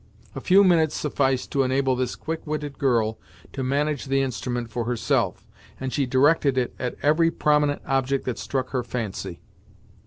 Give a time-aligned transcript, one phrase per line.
[0.33, 3.19] A few minutes sufficed to enable this quick witted girl
[3.53, 5.47] to manage the instrument for herself,
[5.79, 9.41] and she directed it at every prominent object that struck her fancy.